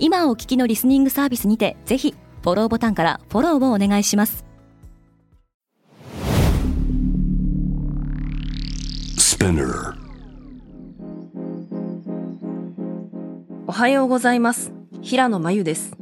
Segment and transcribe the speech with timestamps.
[0.00, 4.44] 今お聞きのリスニングサービスにてぜひフォローボタンからフォローをお願いします。
[13.66, 14.72] おはようございます。
[15.02, 15.96] 平野真由です。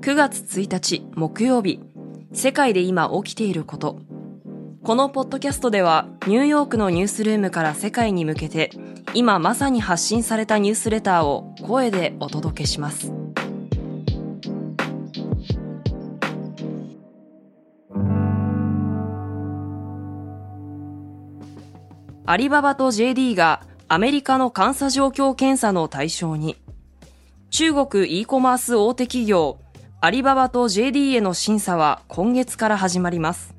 [0.00, 1.80] 9月1日木曜日。
[2.32, 4.00] 世界で今起きていること。
[4.82, 8.70] このポッドキャストではニューヨークのニュースルームから世界に向けて
[9.14, 13.23] 今まさに発信されたニュースレターを声でお届けします
[22.26, 26.56] アリババと JD がアメリカの監査状況検査の対象に
[27.50, 29.58] 中国 e コマース大手企業
[30.00, 33.54] アリババと JD への審査は今月から始まります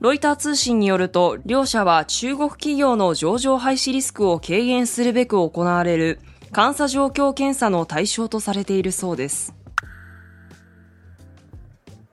[0.00, 6.20] ロイター通信によると、両社は中国企業の上場廃止リスクを軽減するべく行われる
[6.56, 9.54] 監査状況検査の対象とされているそうです。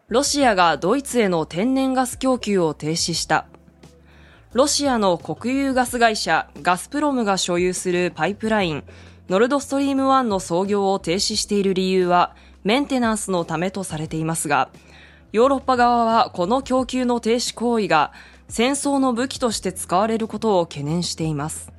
[0.10, 3.48] ロシアがドイツへの天然ガス供給を停止した。
[4.58, 8.84] ロシアの国有ガス会社ガスプロムが所有するパイプライン
[9.30, 14.72] ノルドストリーム1の操業を停止している理由はメンテナンスのためとされていますが、
[15.32, 18.14] ヨーロッパ側はこの供給の停止行為が
[18.50, 21.72] 戦争の武器として使われることを懸念しています。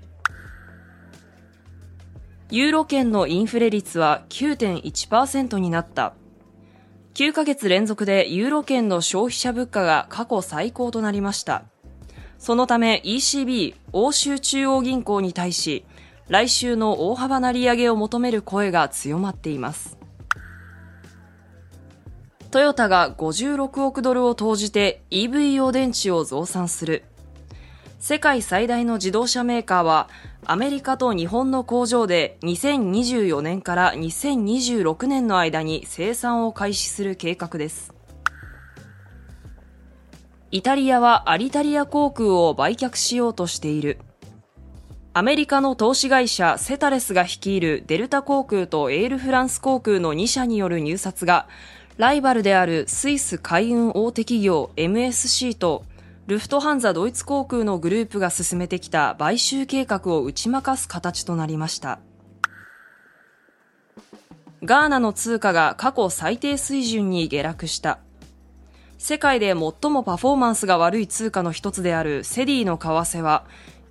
[2.52, 6.14] ユーロ圏のインフレ率は9.1%になった。
[7.14, 11.64] 9ヶ月連続でユーロ圏の消費者物価が過去最高となりました。
[12.38, 15.84] そのため ECB 欧州中央銀行に対し
[16.28, 19.98] 来週の大幅な利上げを求める声が強まっています。
[22.50, 27.04] トヨタが56億ドルを投じて EV 用電池を増産する。
[27.98, 30.08] 世界最大の自動車メーカーは
[30.44, 37.97] アメリカと日本の工場で2024年から2026年の間に生産を開始する計画です。
[40.50, 43.98] イタリアはアリタリア航空を売却しようとしている。
[45.12, 51.48] アメリカの投資会社セタレスが率いるデルタ航空とエールフランス航空の2社による入札が
[51.98, 55.84] ライバルであるスイス海運大手企業 MSC と
[56.28, 62.00] ルフトハンザドイツ航空のグループが進めてきた買収計画を打ち負かす形となりました。
[64.62, 67.98] ガーナの通貨が過去最低水準に下落した。
[68.98, 73.44] 世界で最もパフォーマンスが悪い通貨の一つであるセディの為替は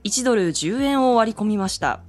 [0.03, 2.01] 1ドル10円を割り込みました。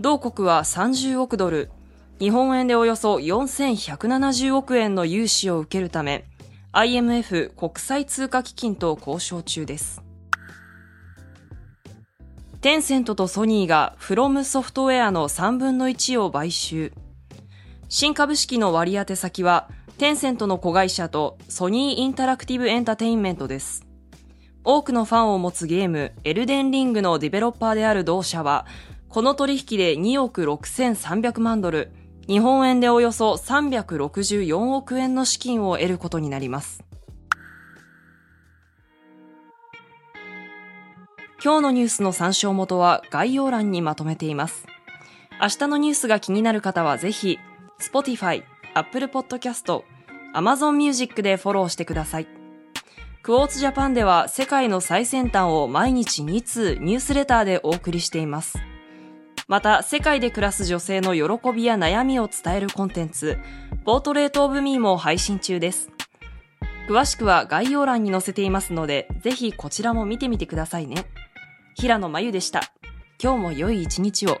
[0.00, 1.70] 同国は30億ドル、
[2.18, 6.24] 日本円でおよそ4170億円の融資を受けるため、
[6.72, 10.02] IMF 国際通貨基金と交渉中です。
[12.62, 16.92] テンセントとソニーがフロムソフトウェアの3分の1を買収。
[17.88, 23.86] 新株式の割当先は、テンセントの子会社とソニーインタラクティブエンタテインメントです。
[24.64, 28.66] 多くのファンを持つゲーム、エルデンリングのディベロッパーである同社は、
[29.08, 31.92] この取引で2億6300万ドル、
[32.26, 36.82] 日本円でおよそ364億円の資金を得ることになります。
[41.42, 44.66] 今日のニュースの参照元は概要欄にまとめています。
[45.40, 47.38] 明日のニュースが気になる方はぜひ、
[47.80, 48.42] Spotify、
[48.74, 49.82] Apple Podcast、
[50.34, 52.26] Amazon Music でフォローしてください。
[53.22, 58.58] クォーツジャパンでは世界の最先端を毎日2通ニュースレターでお送りしています。
[59.48, 63.38] また、世界で暮らす女性の喜びや悩みを伝えるコンテンツ、
[63.84, 65.90] ポートレートオブミーも配信中です。
[66.88, 71.06] 詳しくは概要欄に載せていますので、ぜひこちらも見てみてくださいね。
[71.74, 72.62] 平野真由でした。
[73.22, 74.40] 今日も良い一日を。